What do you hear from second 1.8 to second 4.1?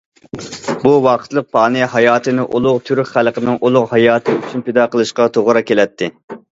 ھاياتىنى ئۇلۇغ تۈرك خەلقىنىڭ ئۇلۇغ